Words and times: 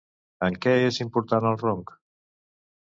En 0.47 0.55
què 0.63 0.73
és 0.87 0.99
important 1.05 1.47
el 1.51 1.61
ronc? 1.67 1.97